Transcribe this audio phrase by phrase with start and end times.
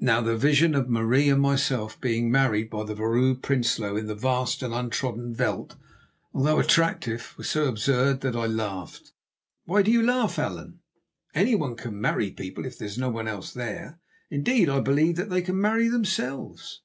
[0.00, 4.14] Now, the vision of Marie and myself being married by the Vrouw Prinsloo in the
[4.14, 5.78] vast and untrodden veld,
[6.34, 9.12] although attractive, was so absurd that I laughed.
[9.64, 10.80] "Why do you laugh, Allan?
[11.34, 13.98] Anyone can marry people if there is no one else there;
[14.28, 16.82] indeed, I believe that they can marry themselves."